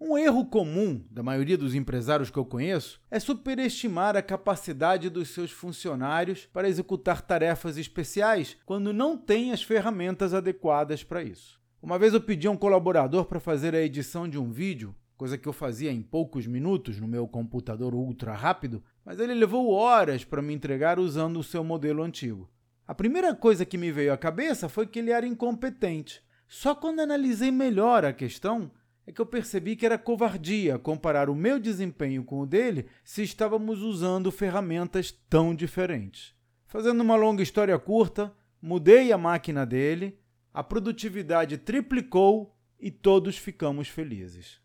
Um 0.00 0.16
erro 0.16 0.46
comum 0.46 1.04
da 1.10 1.24
maioria 1.24 1.58
dos 1.58 1.74
empresários 1.74 2.30
que 2.30 2.38
eu 2.38 2.44
conheço 2.44 3.00
é 3.10 3.18
superestimar 3.18 4.16
a 4.16 4.22
capacidade 4.22 5.10
dos 5.10 5.30
seus 5.30 5.50
funcionários 5.50 6.48
para 6.52 6.68
executar 6.68 7.20
tarefas 7.20 7.76
especiais 7.76 8.56
quando 8.64 8.92
não 8.92 9.16
tem 9.16 9.50
as 9.50 9.60
ferramentas 9.60 10.32
adequadas 10.32 11.02
para 11.02 11.24
isso. 11.24 11.60
Uma 11.82 11.98
vez 11.98 12.14
eu 12.14 12.20
pedi 12.20 12.46
a 12.46 12.50
um 12.50 12.56
colaborador 12.56 13.24
para 13.24 13.40
fazer 13.40 13.74
a 13.74 13.82
edição 13.82 14.28
de 14.28 14.38
um 14.38 14.52
vídeo, 14.52 14.94
coisa 15.16 15.36
que 15.36 15.48
eu 15.48 15.52
fazia 15.52 15.90
em 15.90 16.00
poucos 16.00 16.46
minutos 16.46 17.00
no 17.00 17.08
meu 17.08 17.26
computador 17.26 17.92
ultra 17.92 18.32
rápido, 18.34 18.82
mas 19.04 19.18
ele 19.18 19.34
levou 19.34 19.72
horas 19.72 20.24
para 20.24 20.40
me 20.40 20.54
entregar 20.54 21.00
usando 21.00 21.40
o 21.40 21.44
seu 21.44 21.64
modelo 21.64 22.04
antigo. 22.04 22.48
A 22.86 22.94
primeira 22.94 23.34
coisa 23.34 23.66
que 23.66 23.76
me 23.76 23.90
veio 23.90 24.12
à 24.12 24.16
cabeça 24.16 24.68
foi 24.68 24.86
que 24.86 25.00
ele 25.00 25.10
era 25.10 25.26
incompetente. 25.26 26.22
Só 26.46 26.74
quando 26.74 27.00
analisei 27.00 27.50
melhor 27.50 28.04
a 28.04 28.12
questão 28.12 28.70
é 29.08 29.12
que 29.12 29.22
eu 29.22 29.26
percebi 29.26 29.74
que 29.74 29.86
era 29.86 29.96
covardia 29.96 30.78
comparar 30.78 31.30
o 31.30 31.34
meu 31.34 31.58
desempenho 31.58 32.22
com 32.22 32.40
o 32.40 32.46
dele 32.46 32.84
se 33.02 33.22
estávamos 33.22 33.80
usando 33.80 34.30
ferramentas 34.30 35.10
tão 35.30 35.54
diferentes. 35.54 36.34
Fazendo 36.66 37.00
uma 37.00 37.16
longa 37.16 37.42
história 37.42 37.78
curta, 37.78 38.30
mudei 38.60 39.10
a 39.10 39.16
máquina 39.16 39.64
dele, 39.64 40.20
a 40.52 40.62
produtividade 40.62 41.56
triplicou 41.56 42.54
e 42.78 42.90
todos 42.90 43.38
ficamos 43.38 43.88
felizes. 43.88 44.60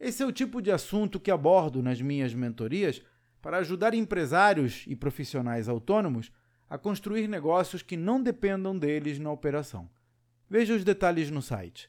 Esse 0.00 0.24
é 0.24 0.26
o 0.26 0.32
tipo 0.32 0.60
de 0.60 0.72
assunto 0.72 1.20
que 1.20 1.30
abordo 1.30 1.80
nas 1.80 2.02
minhas 2.02 2.34
mentorias 2.34 3.00
para 3.40 3.58
ajudar 3.58 3.94
empresários 3.94 4.82
e 4.88 4.96
profissionais 4.96 5.68
autônomos 5.68 6.32
a 6.68 6.76
construir 6.76 7.28
negócios 7.28 7.80
que 7.80 7.96
não 7.96 8.20
dependam 8.20 8.76
deles 8.76 9.20
na 9.20 9.30
operação. 9.30 9.88
Veja 10.50 10.74
os 10.74 10.82
detalhes 10.82 11.30
no 11.30 11.40
site 11.40 11.88